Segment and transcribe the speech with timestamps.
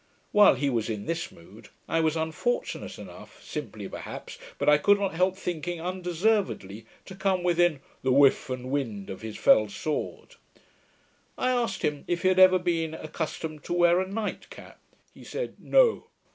[0.31, 4.99] While he was in this mood, I was unfortunate enough, simply perhaps, but, I could
[4.99, 10.37] not help thinking, undeservedly, to come within 'the whiff and wind of his fell sword'.
[11.37, 14.79] I asked him, if he had ever been accustomed to wear a night cap.
[15.13, 16.07] He said 'No.'